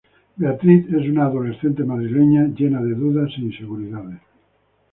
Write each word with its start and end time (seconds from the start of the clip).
Beatriz 0.35 0.87
es 0.91 1.07
una 1.07 1.25
adolescente 1.25 1.83
madrileña 1.83 2.47
llena 2.57 2.81
de 2.81 2.95
dudas 2.95 3.29
e 3.37 3.41
inseguridades. 3.41 4.19